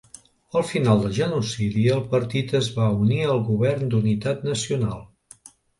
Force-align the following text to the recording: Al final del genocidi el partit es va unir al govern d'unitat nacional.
Al 0.61 0.63
final 0.69 1.03
del 1.03 1.13
genocidi 1.17 1.85
el 1.97 2.01
partit 2.15 2.57
es 2.63 2.73
va 2.81 2.89
unir 3.05 3.23
al 3.35 3.47
govern 3.53 3.95
d'unitat 3.95 4.47
nacional. 4.53 5.03